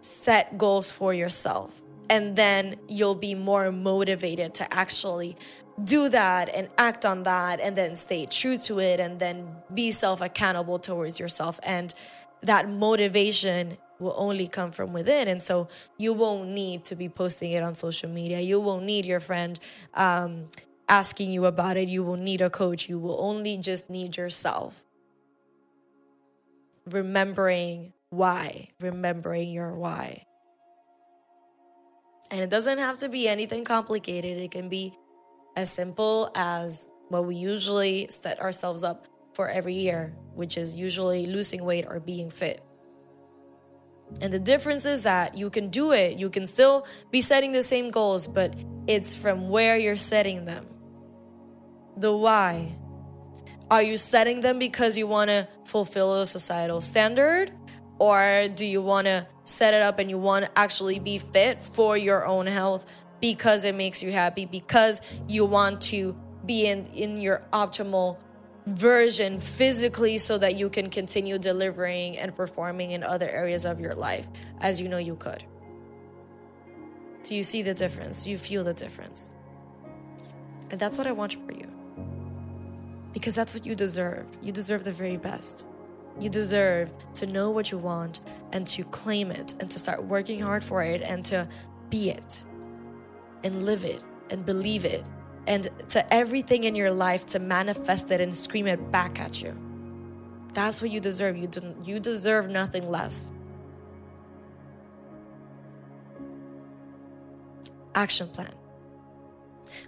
set 0.00 0.56
goals 0.56 0.90
for 0.90 1.12
yourself 1.12 1.82
and 2.10 2.34
then 2.34 2.74
you'll 2.88 3.14
be 3.14 3.36
more 3.36 3.70
motivated 3.70 4.52
to 4.52 4.74
actually 4.74 5.36
do 5.84 6.08
that 6.08 6.48
and 6.48 6.68
act 6.78 7.04
on 7.04 7.22
that 7.24 7.60
and 7.60 7.76
then 7.76 7.94
stay 7.94 8.26
true 8.26 8.58
to 8.58 8.80
it 8.80 9.00
and 9.00 9.18
then 9.18 9.56
be 9.72 9.92
self 9.92 10.20
accountable 10.20 10.78
towards 10.78 11.20
yourself. 11.20 11.60
And 11.62 11.94
that 12.42 12.68
motivation 12.70 13.76
will 13.98 14.14
only 14.16 14.48
come 14.48 14.72
from 14.72 14.92
within. 14.92 15.28
And 15.28 15.42
so 15.42 15.68
you 15.98 16.12
won't 16.12 16.48
need 16.48 16.84
to 16.86 16.96
be 16.96 17.08
posting 17.08 17.52
it 17.52 17.62
on 17.62 17.74
social 17.74 18.08
media. 18.08 18.40
You 18.40 18.60
won't 18.60 18.84
need 18.84 19.04
your 19.04 19.20
friend 19.20 19.58
um, 19.94 20.48
asking 20.88 21.30
you 21.30 21.46
about 21.46 21.76
it. 21.76 21.88
You 21.88 22.02
will 22.02 22.16
need 22.16 22.40
a 22.40 22.50
coach. 22.50 22.88
You 22.88 22.98
will 22.98 23.16
only 23.20 23.58
just 23.58 23.90
need 23.90 24.16
yourself. 24.16 24.84
Remembering 26.90 27.92
why, 28.08 28.70
remembering 28.80 29.50
your 29.50 29.74
why. 29.74 30.24
And 32.30 32.40
it 32.40 32.48
doesn't 32.48 32.78
have 32.78 32.98
to 32.98 33.08
be 33.08 33.28
anything 33.28 33.64
complicated. 33.64 34.38
It 34.38 34.50
can 34.50 34.68
be 34.68 34.96
as 35.56 35.70
simple 35.72 36.30
as 36.34 36.88
what 37.08 37.26
we 37.26 37.36
usually 37.36 38.06
set 38.10 38.40
ourselves 38.40 38.84
up 38.84 39.06
for 39.32 39.48
every 39.48 39.74
year, 39.74 40.14
which 40.34 40.56
is 40.56 40.74
usually 40.74 41.26
losing 41.26 41.64
weight 41.64 41.86
or 41.88 42.00
being 42.00 42.30
fit. 42.30 42.62
And 44.20 44.32
the 44.32 44.38
difference 44.38 44.86
is 44.86 45.04
that 45.04 45.36
you 45.36 45.50
can 45.50 45.70
do 45.70 45.92
it, 45.92 46.18
you 46.18 46.30
can 46.30 46.46
still 46.46 46.86
be 47.10 47.20
setting 47.20 47.52
the 47.52 47.62
same 47.62 47.90
goals, 47.90 48.26
but 48.26 48.54
it's 48.86 49.14
from 49.14 49.48
where 49.48 49.78
you're 49.78 49.96
setting 49.96 50.44
them. 50.44 50.66
The 51.96 52.14
why. 52.16 52.76
Are 53.70 53.82
you 53.82 53.96
setting 53.98 54.40
them 54.40 54.58
because 54.58 54.98
you 54.98 55.06
want 55.06 55.30
to 55.30 55.46
fulfill 55.64 56.20
a 56.20 56.26
societal 56.26 56.80
standard? 56.80 57.52
Or 58.00 58.48
do 58.52 58.66
you 58.66 58.82
want 58.82 59.06
to 59.06 59.26
set 59.44 59.74
it 59.74 59.82
up 59.82 59.98
and 59.98 60.10
you 60.10 60.18
want 60.18 60.46
to 60.46 60.58
actually 60.58 60.98
be 60.98 61.18
fit 61.18 61.62
for 61.62 61.96
your 61.96 62.26
own 62.26 62.46
health 62.46 62.86
because 63.20 63.64
it 63.64 63.74
makes 63.74 64.02
you 64.02 64.12
happy, 64.12 64.46
because 64.46 65.00
you 65.28 65.44
want 65.44 65.80
to 65.82 66.16
be 66.46 66.66
in, 66.66 66.86
in 66.88 67.20
your 67.20 67.42
optimal 67.52 68.16
version 68.66 69.40
physically 69.40 70.18
so 70.18 70.38
that 70.38 70.54
you 70.54 70.68
can 70.68 70.90
continue 70.90 71.38
delivering 71.38 72.18
and 72.18 72.34
performing 72.34 72.92
in 72.92 73.02
other 73.02 73.28
areas 73.28 73.64
of 73.64 73.80
your 73.80 73.94
life 73.94 74.28
as 74.60 74.80
you 74.80 74.88
know 74.88 74.98
you 74.98 75.16
could. 75.16 75.44
Do 77.22 77.34
you 77.34 77.42
see 77.42 77.62
the 77.62 77.74
difference? 77.74 78.26
You 78.26 78.38
feel 78.38 78.64
the 78.64 78.74
difference? 78.74 79.30
And 80.70 80.80
that's 80.80 80.96
what 80.96 81.06
I 81.06 81.12
want 81.12 81.34
for 81.46 81.52
you. 81.52 81.70
Because 83.12 83.34
that's 83.34 83.52
what 83.52 83.66
you 83.66 83.74
deserve. 83.74 84.26
You 84.40 84.52
deserve 84.52 84.84
the 84.84 84.92
very 84.92 85.16
best. 85.16 85.66
You 86.18 86.28
deserve 86.28 86.92
to 87.14 87.26
know 87.26 87.50
what 87.50 87.72
you 87.72 87.78
want 87.78 88.20
and 88.52 88.66
to 88.68 88.84
claim 88.84 89.30
it 89.30 89.54
and 89.60 89.70
to 89.70 89.78
start 89.78 90.04
working 90.04 90.40
hard 90.40 90.62
for 90.62 90.82
it 90.82 91.02
and 91.02 91.24
to 91.26 91.48
be 91.88 92.10
it 92.10 92.44
and 93.44 93.64
live 93.64 93.84
it 93.84 94.04
and 94.30 94.44
believe 94.44 94.84
it 94.84 95.04
and 95.46 95.68
to 95.88 96.12
everything 96.12 96.64
in 96.64 96.74
your 96.74 96.90
life 96.90 97.26
to 97.26 97.38
manifest 97.38 98.10
it 98.10 98.20
and 98.20 98.36
scream 98.36 98.66
it 98.66 98.90
back 98.90 99.18
at 99.20 99.42
you. 99.42 99.56
That's 100.52 100.82
what 100.82 100.90
you 100.90 101.00
deserve. 101.00 101.36
You, 101.36 101.48
you 101.82 102.00
deserve 102.00 102.50
nothing 102.50 102.88
less. 102.90 103.32
Action 107.94 108.28
plan. 108.28 108.52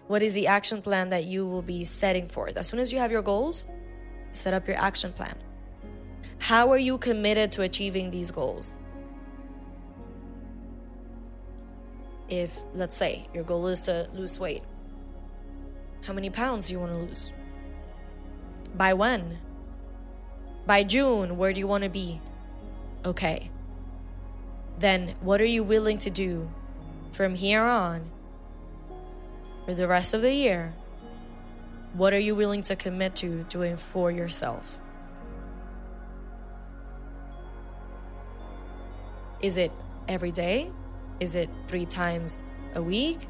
What 0.07 0.23
is 0.23 0.35
the 0.35 0.47
action 0.47 0.83
plan 0.83 1.11
that 1.11 1.25
you 1.25 1.47
will 1.47 1.63
be 1.63 1.85
setting 1.85 2.29
forth? 2.29 2.57
As 2.57 2.67
soon 2.67 2.81
as 2.81 2.93
you 2.93 2.99
have 2.99 3.11
your 3.11 3.23
goals, 3.23 3.67
set 4.31 4.55
up 4.55 4.67
your 4.67 4.77
action 4.77 5.13
plan. 5.13 5.35
How 6.39 6.71
are 6.71 6.79
you 6.79 6.99
committed 6.99 7.53
to 7.53 7.63
achieving 7.63 8.11
these 8.11 8.31
goals? 8.31 8.77
If 12.33 12.59
let's 12.73 12.97
say 12.97 13.27
your 13.35 13.45
goal 13.45 13.67
is 13.67 13.83
to 13.83 14.09
lose 14.15 14.41
weight 14.41 14.63
how 16.05 16.13
many 16.13 16.31
pounds 16.31 16.67
do 16.67 16.75
you 16.75 16.81
want 16.81 16.93
to 16.93 16.99
lose? 16.99 17.33
By 18.75 18.93
when? 18.93 19.39
By 20.67 20.83
june 20.83 21.37
where 21.39 21.53
do 21.53 21.61
you 21.61 21.67
want 21.67 21.85
to 21.85 21.91
be? 21.91 22.21
Okay. 23.05 23.51
Then 24.79 25.15
what 25.21 25.41
are 25.41 25.47
you 25.47 25.63
willing 25.63 25.99
to 25.99 26.11
do 26.11 26.51
from 27.13 27.35
here 27.35 27.63
on 27.63 28.11
for 29.65 29.75
the 29.75 29.87
rest 29.87 30.13
of 30.13 30.23
the 30.23 30.33
year? 30.33 30.75
What 31.93 32.13
are 32.13 32.19
you 32.19 32.35
willing 32.35 32.63
to 32.65 32.75
commit 32.75 33.15
to 33.17 33.45
doing 33.45 33.77
for 33.77 34.11
yourself? 34.11 34.79
Is 39.41 39.57
it 39.57 39.71
every 40.09 40.33
day 40.33 40.73
is 41.21 41.35
it 41.35 41.49
three 41.69 41.87
times 41.87 42.39
a 42.75 42.83
week? 42.83 43.29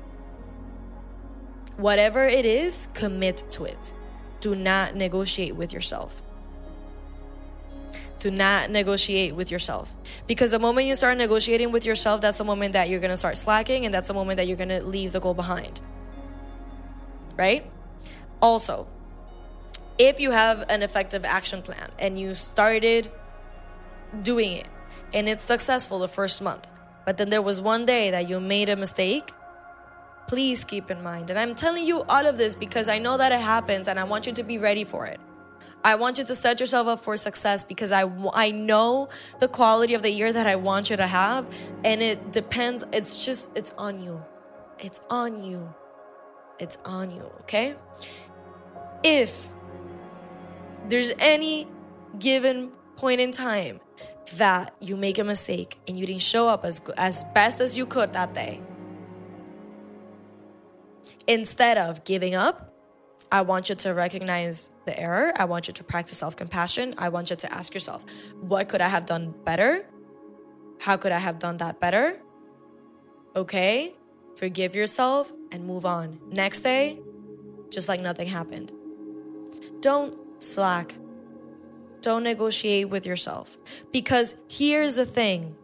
Whatever 1.77 2.27
it 2.27 2.45
is, 2.45 2.89
commit 2.95 3.45
to 3.53 3.65
it. 3.65 3.95
Do 4.41 4.55
not 4.55 4.95
negotiate 4.95 5.57
with 5.57 5.73
yourself. 5.73 6.23
Do 8.19 8.31
not 8.31 8.71
negotiate 8.71 9.35
with 9.35 9.51
yourself. 9.51 9.93
Because 10.27 10.53
the 10.53 10.59
moment 10.59 10.87
you 10.87 10.95
start 10.95 11.19
negotiating 11.19 11.73
with 11.73 11.85
yourself, 11.85 12.21
that's 12.21 12.39
the 12.39 12.45
moment 12.45 12.75
that 12.75 12.89
you're 12.89 13.01
going 13.01 13.11
to 13.11 13.17
start 13.17 13.37
slacking 13.37 13.85
and 13.85 13.93
that's 13.93 14.09
the 14.09 14.15
moment 14.15 14.37
that 14.37 14.47
you're 14.47 14.57
going 14.57 14.69
to 14.69 14.83
leave 14.83 15.13
the 15.13 15.21
goal 15.21 15.35
behind. 15.35 15.81
Right? 17.37 17.69
Also, 18.41 18.87
if 19.99 20.21
you 20.21 20.31
have 20.31 20.65
an 20.69 20.83
effective 20.83 21.25
action 21.25 21.63
plan 21.63 21.91
and 21.99 22.19
you 22.19 22.35
started 22.35 23.11
doing 24.23 24.53
it 24.53 24.67
and 25.15 25.29
it's 25.29 25.45
successful 25.45 25.99
the 25.99 26.09
first 26.09 26.43
month, 26.43 26.67
but 27.05 27.17
then 27.17 27.31
there 27.31 27.43
was 27.43 27.61
one 27.61 27.85
day 27.87 28.11
that 28.11 28.29
you 28.29 28.41
made 28.41 28.69
a 28.69 28.77
mistake, 28.77 29.33
please 30.29 30.65
keep 30.65 30.91
in 30.91 31.03
mind. 31.03 31.31
And 31.31 31.39
I'm 31.39 31.55
telling 31.55 31.85
you 31.85 32.03
all 32.03 32.27
of 32.27 32.39
this 32.39 32.55
because 32.55 32.89
I 32.89 32.99
know 32.99 33.17
that 33.17 33.33
it 33.33 33.41
happens 33.41 33.89
and 33.89 33.99
I 33.99 34.05
want 34.05 34.27
you 34.27 34.33
to 34.33 34.43
be 34.43 34.59
ready 34.59 34.85
for 34.85 35.07
it. 35.07 35.21
I 35.85 35.97
want 35.97 36.19
you 36.19 36.25
to 36.25 36.35
set 36.35 36.61
yourself 36.61 36.87
up 36.87 37.01
for 37.01 37.17
success 37.17 37.65
because 37.65 37.91
I, 37.91 38.05
I 38.33 38.53
know 38.53 39.09
the 39.41 39.49
quality 39.49 39.95
of 39.95 40.03
the 40.03 40.11
year 40.11 40.33
that 40.33 40.47
I 40.47 40.57
want 40.57 40.91
you 40.91 40.97
to 40.97 41.07
have. 41.07 41.47
And 41.85 42.01
it 42.01 42.33
depends, 42.33 42.85
it's 42.93 43.25
just, 43.25 43.51
it's 43.57 43.73
on 43.77 44.01
you. 44.03 44.23
It's 44.79 45.01
on 45.11 45.43
you. 45.43 45.75
It's 46.59 46.79
on 46.85 47.11
you, 47.11 47.31
okay? 47.41 47.75
If 49.03 49.49
there's 50.89 51.13
any 51.19 51.67
given 52.19 52.71
point 52.97 53.21
in 53.21 53.33
time 53.33 53.81
that 54.39 54.75
you 54.81 54.97
make 54.97 55.19
a 55.19 55.25
mistake 55.25 55.79
and 55.87 55.99
you 55.99 56.07
didn't 56.07 56.23
show 56.23 56.49
up 56.49 56.65
as 56.65 56.81
as 56.97 57.25
best 57.35 57.61
as 57.61 57.77
you 57.77 57.87
could 57.87 58.13
that 58.13 58.35
day. 58.35 58.61
Instead 61.27 61.79
of 61.79 62.05
giving 62.05 62.35
up 62.35 62.69
i 63.31 63.41
want 63.41 63.71
you 63.71 63.75
to 63.75 63.95
recognize 63.95 64.69
the 64.85 64.99
error. 64.99 65.33
I 65.37 65.47
want 65.47 65.67
you 65.67 65.73
to 65.75 65.85
practice 65.85 66.19
self-compassion. 66.19 66.95
I 66.99 67.09
want 67.09 67.31
you 67.31 67.37
to 67.37 67.53
ask 67.53 67.73
yourself 67.73 68.05
what 68.41 68.69
could 68.69 68.81
i 68.81 68.89
have 68.89 69.07
done 69.07 69.35
better? 69.45 69.87
How 70.81 70.97
could 70.97 71.13
i 71.13 71.19
have 71.19 71.39
done 71.39 71.57
that 71.59 71.81
better? 71.81 72.21
Okay 73.35 73.95
forgive 74.37 74.75
yourself 74.75 75.33
and 75.51 75.65
move 75.65 75.85
on. 75.87 76.19
Next 76.31 76.63
day 76.63 76.99
just 77.71 77.89
like 77.89 78.01
nothing 78.01 78.29
happened. 78.29 78.73
Don't 79.81 80.17
slack 80.43 80.95
don't 82.03 82.23
negotiate 82.23 82.89
with 82.89 83.07
yourself. 83.07 83.57
Because 83.93 84.35
here's 84.49 84.97
the 84.97 85.07
thing. 85.07 85.57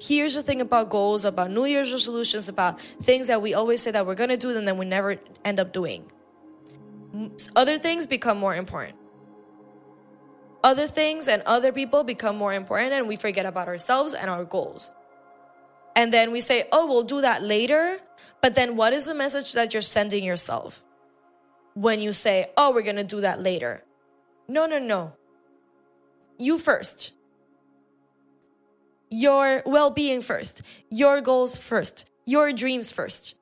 Here's 0.00 0.34
the 0.34 0.42
thing 0.42 0.60
about 0.60 0.90
goals, 0.90 1.24
about 1.24 1.50
New 1.50 1.64
Year's 1.64 1.92
resolutions, 1.92 2.48
about 2.48 2.80
things 3.02 3.28
that 3.28 3.40
we 3.40 3.54
always 3.54 3.80
say 3.80 3.90
that 3.90 4.06
we're 4.06 4.14
going 4.14 4.30
to 4.30 4.36
do 4.36 4.50
and 4.50 4.66
then 4.66 4.78
we 4.78 4.86
never 4.86 5.16
end 5.44 5.60
up 5.60 5.72
doing. 5.72 6.10
Other 7.54 7.78
things 7.78 8.06
become 8.06 8.38
more 8.38 8.54
important. 8.54 8.96
Other 10.62 10.86
things 10.88 11.28
and 11.28 11.42
other 11.46 11.72
people 11.72 12.02
become 12.02 12.36
more 12.36 12.52
important, 12.52 12.92
and 12.92 13.06
we 13.06 13.14
forget 13.14 13.46
about 13.46 13.68
ourselves 13.68 14.12
and 14.12 14.28
our 14.28 14.44
goals. 14.44 14.90
And 15.94 16.12
then 16.12 16.32
we 16.32 16.40
say, 16.40 16.66
oh, 16.72 16.86
we'll 16.86 17.04
do 17.04 17.20
that 17.20 17.42
later. 17.42 18.00
But 18.40 18.54
then 18.56 18.76
what 18.76 18.92
is 18.92 19.06
the 19.06 19.14
message 19.14 19.52
that 19.52 19.72
you're 19.72 19.82
sending 19.82 20.24
yourself 20.24 20.84
when 21.74 22.00
you 22.00 22.12
say, 22.12 22.50
oh, 22.56 22.72
we're 22.72 22.82
going 22.82 22.96
to 22.96 23.04
do 23.04 23.20
that 23.20 23.40
later? 23.40 23.84
No, 24.48 24.66
no, 24.66 24.78
no 24.78 25.17
you 26.38 26.58
first, 26.58 27.12
your 29.10 29.62
well 29.66 29.90
being 29.90 30.22
first, 30.22 30.62
your 30.90 31.20
goals 31.20 31.58
first, 31.58 32.06
your 32.24 32.52
dreams 32.52 32.92
first. 32.92 33.34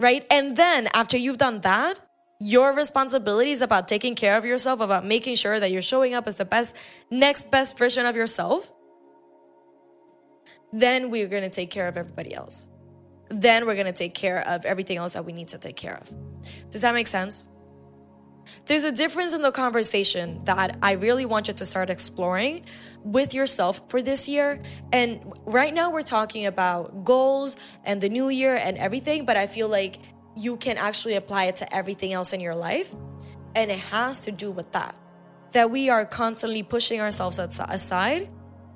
Right? 0.00 0.26
And 0.30 0.56
then 0.56 0.88
after 0.94 1.16
you've 1.16 1.38
done 1.38 1.60
that, 1.62 1.98
your 2.40 2.72
responsibility 2.72 3.50
is 3.50 3.62
about 3.62 3.88
taking 3.88 4.14
care 4.14 4.36
of 4.36 4.44
yourself, 4.44 4.80
about 4.80 5.04
making 5.04 5.34
sure 5.34 5.58
that 5.58 5.72
you're 5.72 5.82
showing 5.82 6.14
up 6.14 6.28
as 6.28 6.36
the 6.36 6.44
best, 6.44 6.72
next 7.10 7.50
best 7.50 7.76
version 7.76 8.06
of 8.06 8.14
yourself. 8.14 8.72
Then 10.72 11.10
we're 11.10 11.26
going 11.26 11.42
to 11.42 11.50
take 11.50 11.70
care 11.70 11.88
of 11.88 11.96
everybody 11.96 12.32
else. 12.32 12.66
Then 13.28 13.66
we're 13.66 13.74
going 13.74 13.86
to 13.86 13.92
take 13.92 14.14
care 14.14 14.46
of 14.46 14.64
everything 14.64 14.98
else 14.98 15.14
that 15.14 15.24
we 15.24 15.32
need 15.32 15.48
to 15.48 15.58
take 15.58 15.76
care 15.76 15.96
of. 15.96 16.10
Does 16.70 16.82
that 16.82 16.94
make 16.94 17.08
sense? 17.08 17.48
There's 18.66 18.84
a 18.84 18.92
difference 18.92 19.34
in 19.34 19.42
the 19.42 19.52
conversation 19.52 20.40
that 20.44 20.78
I 20.82 20.92
really 20.92 21.26
want 21.26 21.48
you 21.48 21.54
to 21.54 21.64
start 21.64 21.90
exploring 21.90 22.64
with 23.04 23.34
yourself 23.34 23.80
for 23.88 24.02
this 24.02 24.28
year. 24.28 24.60
And 24.92 25.32
right 25.44 25.72
now, 25.72 25.90
we're 25.90 26.02
talking 26.02 26.46
about 26.46 27.04
goals 27.04 27.56
and 27.84 28.00
the 28.00 28.08
new 28.08 28.28
year 28.28 28.56
and 28.56 28.76
everything, 28.78 29.24
but 29.24 29.36
I 29.36 29.46
feel 29.46 29.68
like 29.68 29.98
you 30.36 30.56
can 30.56 30.76
actually 30.78 31.14
apply 31.14 31.44
it 31.44 31.56
to 31.56 31.74
everything 31.74 32.12
else 32.12 32.32
in 32.32 32.40
your 32.40 32.54
life. 32.54 32.94
And 33.54 33.70
it 33.70 33.78
has 33.78 34.20
to 34.22 34.32
do 34.32 34.50
with 34.50 34.72
that 34.72 34.96
that 35.52 35.70
we 35.70 35.88
are 35.88 36.04
constantly 36.04 36.62
pushing 36.62 37.00
ourselves 37.00 37.38
aside 37.38 38.28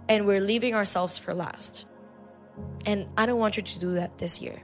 and 0.08 0.26
we're 0.26 0.40
leaving 0.40 0.74
ourselves 0.74 1.18
for 1.18 1.35
last. 1.35 1.87
And 2.87 3.08
I 3.16 3.26
don't 3.26 3.38
want 3.38 3.56
you 3.56 3.62
to 3.62 3.78
do 3.78 3.94
that 3.94 4.18
this 4.18 4.40
year. 4.40 4.62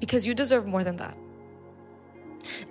Because 0.00 0.26
you 0.26 0.34
deserve 0.34 0.66
more 0.66 0.84
than 0.84 0.96
that. 0.96 1.16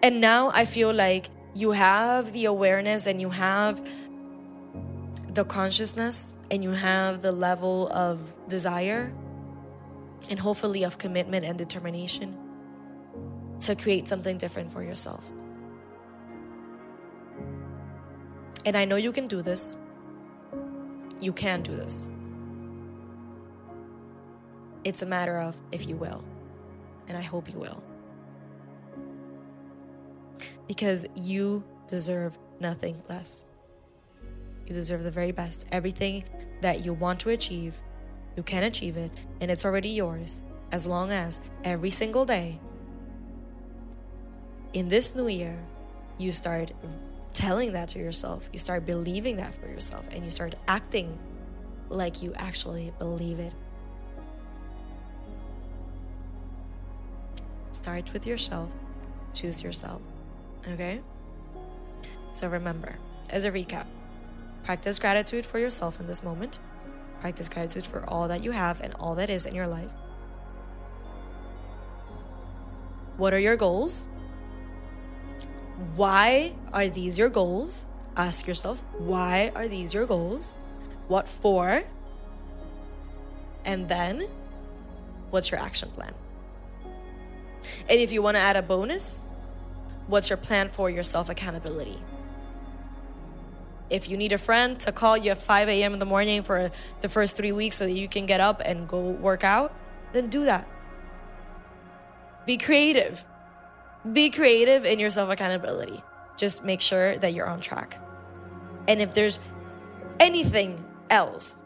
And 0.01 0.21
now 0.21 0.51
I 0.53 0.65
feel 0.65 0.93
like 0.93 1.29
you 1.53 1.71
have 1.71 2.33
the 2.33 2.45
awareness 2.45 3.07
and 3.07 3.21
you 3.21 3.29
have 3.29 3.85
the 5.33 5.45
consciousness 5.45 6.33
and 6.51 6.63
you 6.63 6.71
have 6.71 7.21
the 7.21 7.31
level 7.31 7.89
of 7.89 8.19
desire 8.47 9.13
and 10.29 10.39
hopefully 10.39 10.83
of 10.83 10.97
commitment 10.97 11.45
and 11.45 11.57
determination 11.57 12.35
to 13.61 13.75
create 13.75 14.07
something 14.07 14.38
different 14.38 14.71
for 14.71 14.83
yourself. 14.83 15.29
And 18.65 18.75
I 18.75 18.85
know 18.85 18.95
you 18.95 19.11
can 19.11 19.27
do 19.27 19.41
this. 19.41 19.77
You 21.19 21.31
can 21.31 21.61
do 21.61 21.75
this. 21.75 22.09
It's 24.83 25.01
a 25.01 25.05
matter 25.05 25.39
of 25.39 25.55
if 25.71 25.88
you 25.88 25.95
will. 25.95 26.23
And 27.07 27.17
I 27.17 27.21
hope 27.21 27.51
you 27.51 27.59
will 27.59 27.81
because 30.67 31.06
you 31.15 31.63
deserve 31.88 32.38
nothing 32.60 33.01
less. 33.10 33.45
You 34.65 34.73
deserve 34.73 35.04
the 35.04 35.12
very 35.12 35.32
best. 35.32 35.65
Everything 35.71 36.23
that 36.62 36.84
you 36.84 36.93
want 36.93 37.19
to 37.21 37.30
achieve, 37.30 37.80
you 38.36 38.43
can 38.43 38.63
achieve 38.63 38.97
it, 38.97 39.12
and 39.41 39.51
it's 39.51 39.65
already 39.65 39.89
yours 39.89 40.41
as 40.71 40.88
long 40.88 41.12
as 41.12 41.39
every 41.63 41.91
single 41.91 42.25
day 42.25 42.60
in 44.75 44.89
this 44.89 45.15
new 45.15 45.30
year 45.30 45.58
you 46.17 46.32
start 46.34 46.71
telling 47.34 47.71
that 47.71 47.88
to 47.89 47.99
yourself, 47.99 48.49
you 48.51 48.60
start 48.60 48.86
believing 48.86 49.38
that 49.38 49.56
for 49.56 49.67
yourself, 49.67 50.06
and 50.12 50.23
you 50.23 50.30
start 50.30 50.56
acting 50.67 51.17
like 51.89 52.21
you 52.21 52.34
actually 52.36 52.91
believe 52.99 53.39
it. 53.39 53.54
Start 57.71 58.12
with 58.13 58.28
yourself, 58.28 58.69
choose 59.34 59.63
yourself. 59.63 60.01
Okay? 60.67 61.01
So 62.34 62.47
remember, 62.49 62.95
as 63.30 63.45
a 63.45 63.51
recap, 63.51 63.86
practice 64.63 64.99
gratitude 64.99 65.45
for 65.45 65.60
yourself 65.60 65.99
in 65.99 66.08
this 66.08 66.23
moment. 66.23 66.60
Practice 67.21 67.49
gratitude 67.49 67.88
for 67.88 68.04
all 68.10 68.28
that 68.28 68.43
you 68.43 68.51
have 68.51 68.82
and 68.82 68.93
all 68.95 69.15
that 69.15 69.30
is 69.30 69.45
in 69.45 69.56
your 69.56 69.67
life. 69.67 69.91
What 73.17 73.34
are 73.34 73.39
your 73.39 73.56
goals? 73.56 74.08
Why 75.95 76.54
are 76.73 76.88
these 76.88 77.17
your 77.17 77.30
goals? 77.30 77.86
Ask 78.17 78.47
yourself, 78.47 78.84
why 78.97 79.51
are 79.56 79.67
these 79.67 79.93
your 79.93 80.06
goals? 80.06 80.54
What 81.08 81.28
for? 81.28 81.84
And 83.65 83.89
then, 83.89 84.28
what's 85.32 85.51
your 85.51 85.60
action 85.60 85.89
plan? 85.89 86.13
And 87.89 87.99
if 87.99 88.12
you 88.12 88.21
want 88.21 88.36
to 88.36 88.41
add 88.41 88.56
a 88.56 88.62
bonus, 88.62 89.24
What's 90.07 90.29
your 90.29 90.37
plan 90.37 90.69
for 90.69 90.89
your 90.89 91.03
self 91.03 91.29
accountability? 91.29 91.99
If 93.89 94.09
you 94.09 94.17
need 94.17 94.31
a 94.31 94.37
friend 94.37 94.79
to 94.81 94.91
call 94.91 95.17
you 95.17 95.31
at 95.31 95.37
5 95.37 95.69
a.m. 95.69 95.93
in 95.93 95.99
the 95.99 96.05
morning 96.05 96.41
for 96.41 96.71
the 97.01 97.09
first 97.09 97.35
three 97.35 97.51
weeks 97.51 97.75
so 97.75 97.85
that 97.85 97.93
you 97.93 98.07
can 98.07 98.25
get 98.25 98.39
up 98.39 98.61
and 98.65 98.87
go 98.87 98.99
work 98.99 99.43
out, 99.43 99.73
then 100.13 100.27
do 100.27 100.45
that. 100.45 100.67
Be 102.45 102.57
creative. 102.57 103.25
Be 104.11 104.29
creative 104.29 104.85
in 104.85 104.99
your 104.99 105.09
self 105.09 105.29
accountability. 105.29 106.03
Just 106.37 106.63
make 106.63 106.81
sure 106.81 107.17
that 107.17 107.33
you're 107.33 107.47
on 107.47 107.61
track. 107.61 107.99
And 108.87 109.01
if 109.01 109.13
there's 109.13 109.39
anything 110.19 110.83
else 111.09 111.61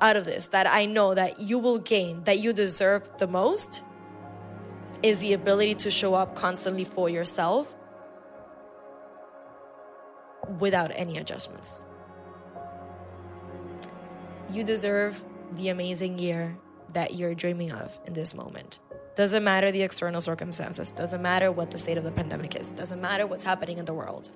out 0.00 0.16
of 0.16 0.24
this 0.24 0.46
that 0.48 0.66
I 0.66 0.86
know 0.86 1.14
that 1.14 1.40
you 1.40 1.58
will 1.58 1.78
gain, 1.78 2.22
that 2.24 2.38
you 2.38 2.52
deserve 2.52 3.18
the 3.18 3.26
most, 3.26 3.82
is 5.02 5.18
the 5.18 5.32
ability 5.32 5.74
to 5.74 5.90
show 5.90 6.14
up 6.14 6.34
constantly 6.34 6.84
for 6.84 7.08
yourself 7.08 7.74
without 10.58 10.90
any 10.94 11.18
adjustments. 11.18 11.86
You 14.52 14.64
deserve 14.64 15.22
the 15.52 15.68
amazing 15.68 16.18
year 16.18 16.56
that 16.92 17.14
you're 17.14 17.34
dreaming 17.34 17.72
of 17.72 17.98
in 18.06 18.14
this 18.14 18.34
moment. 18.34 18.80
Doesn't 19.14 19.44
matter 19.44 19.70
the 19.70 19.82
external 19.82 20.20
circumstances, 20.20 20.92
doesn't 20.92 21.22
matter 21.22 21.52
what 21.52 21.70
the 21.70 21.78
state 21.78 21.98
of 21.98 22.04
the 22.04 22.10
pandemic 22.10 22.56
is, 22.56 22.70
doesn't 22.72 23.00
matter 23.00 23.26
what's 23.26 23.44
happening 23.44 23.78
in 23.78 23.84
the 23.84 23.94
world. 23.94 24.30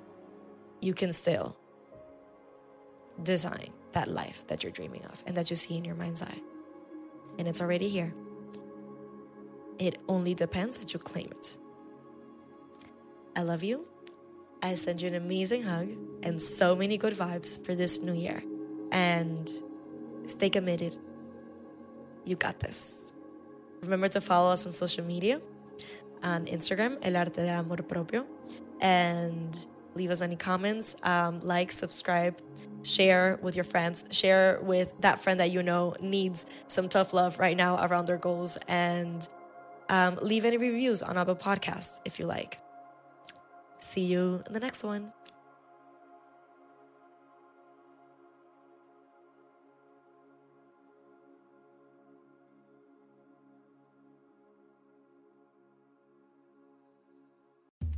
You 0.80 0.94
can 0.94 1.12
still 1.12 1.56
design 3.22 3.70
that 3.92 4.08
life 4.08 4.46
that 4.48 4.62
you're 4.62 4.72
dreaming 4.72 5.04
of 5.06 5.22
and 5.26 5.36
that 5.36 5.50
you 5.50 5.56
see 5.56 5.76
in 5.76 5.84
your 5.84 5.94
mind's 5.94 6.22
eye. 6.22 6.40
And 7.38 7.48
it's 7.48 7.60
already 7.60 7.88
here. 7.88 8.14
It 9.78 9.98
only 10.08 10.34
depends 10.34 10.78
that 10.78 10.92
you 10.92 11.00
claim 11.00 11.32
it. 11.32 11.56
I 13.34 13.42
love 13.42 13.62
you. 13.62 13.86
I 14.64 14.76
send 14.76 15.02
you 15.02 15.08
an 15.08 15.14
amazing 15.14 15.62
hug 15.62 15.90
and 16.22 16.40
so 16.40 16.74
many 16.74 16.96
good 16.96 17.12
vibes 17.12 17.62
for 17.62 17.74
this 17.74 18.00
new 18.00 18.14
year. 18.14 18.42
And 18.90 19.52
stay 20.26 20.48
committed. 20.48 20.96
You 22.24 22.36
got 22.36 22.60
this. 22.60 23.12
Remember 23.82 24.08
to 24.08 24.22
follow 24.22 24.50
us 24.50 24.64
on 24.64 24.72
social 24.72 25.04
media 25.04 25.42
on 26.22 26.46
Instagram, 26.46 26.96
El 27.02 27.14
Arte 27.14 27.44
del 27.44 27.50
Amor 27.50 27.76
Propio, 27.82 28.24
and 28.80 29.66
leave 29.94 30.10
us 30.10 30.22
any 30.22 30.36
comments, 30.36 30.96
um, 31.02 31.40
like, 31.40 31.70
subscribe, 31.70 32.40
share 32.82 33.38
with 33.42 33.56
your 33.56 33.64
friends, 33.64 34.06
share 34.10 34.58
with 34.62 34.90
that 35.00 35.18
friend 35.18 35.40
that 35.40 35.50
you 35.50 35.62
know 35.62 35.94
needs 36.00 36.46
some 36.68 36.88
tough 36.88 37.12
love 37.12 37.38
right 37.38 37.58
now 37.58 37.84
around 37.84 38.06
their 38.06 38.16
goals, 38.16 38.56
and 38.66 39.28
um, 39.90 40.18
leave 40.22 40.46
any 40.46 40.56
reviews 40.56 41.02
on 41.02 41.18
Apple 41.18 41.36
Podcasts 41.36 42.00
if 42.06 42.18
you 42.18 42.24
like. 42.24 42.63
See 43.84 44.06
you 44.06 44.42
in 44.46 44.52
the 44.54 44.60
next 44.60 44.82
one. 44.82 45.12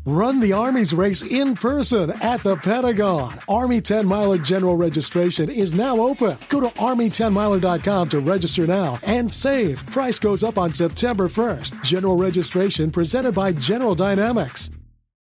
Run 0.04 0.38
the 0.40 0.52
Army's 0.52 0.92
race 0.92 1.22
in 1.22 1.54
person 1.56 2.10
at 2.22 2.42
the 2.42 2.56
Pentagon. 2.56 3.38
Army 3.48 3.80
10 3.80 4.06
Miler 4.06 4.38
General 4.38 4.76
Registration 4.76 5.48
is 5.48 5.74
now 5.74 5.98
open. 5.98 6.36
Go 6.48 6.60
to 6.60 6.68
Army10miler.com 6.78 8.08
to 8.10 8.20
register 8.20 8.66
now 8.66 9.00
and 9.02 9.30
save. 9.30 9.84
Price 9.86 10.18
goes 10.18 10.44
up 10.44 10.58
on 10.58 10.72
September 10.72 11.26
1st. 11.26 11.82
General 11.82 12.16
registration 12.16 12.90
presented 12.90 13.34
by 13.34 13.52
General 13.52 13.96
Dynamics. 13.96 14.70